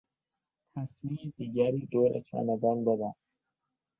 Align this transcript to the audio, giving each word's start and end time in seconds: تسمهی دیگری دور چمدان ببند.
تسمهی 0.75 1.31
دیگری 1.37 1.85
دور 1.85 2.19
چمدان 2.19 2.85
ببند. 2.85 3.15